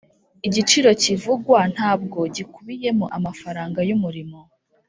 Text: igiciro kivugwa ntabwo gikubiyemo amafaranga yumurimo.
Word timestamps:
igiciro 0.47 0.89
kivugwa 1.03 1.59
ntabwo 1.73 2.19
gikubiyemo 2.35 3.05
amafaranga 3.17 3.79
yumurimo. 3.89 4.39